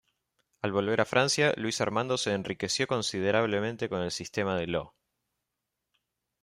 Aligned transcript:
Al 0.63 0.71
volver 0.71 0.99
a 0.99 1.05
Francia, 1.05 1.53
Luis 1.57 1.79
Armando 1.79 2.17
se 2.17 2.33
enriqueció 2.33 2.87
considerablemente 2.87 3.87
con 3.87 4.01
el 4.01 4.09
Sistema 4.09 4.57
de 4.57 4.65
Law. 4.65 4.93